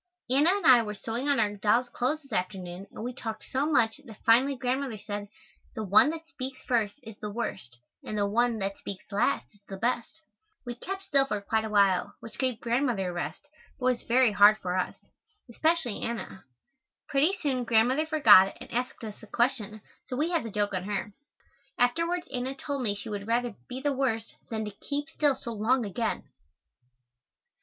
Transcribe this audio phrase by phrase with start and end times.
[0.31, 3.67] Anna and I were sewing on our dolls' clothes this afternoon and we talked so
[3.71, 5.27] much that finally Grandmother said,
[5.75, 9.59] "the one that speaks first is the worst; and the one that speaks last is
[9.67, 10.21] the best."
[10.65, 14.31] We kept still for quite a while, which gave Grandmother a rest, but was very
[14.31, 14.95] hard for us,
[15.47, 16.45] especially Anna.
[17.07, 20.85] Pretty soon Grandmother forgot and asked us a question, so we had the joke on
[20.85, 21.13] her.
[21.77, 25.51] Afterwards Anna told me she would rather "be the worst," than to keep still so
[25.53, 26.23] long again.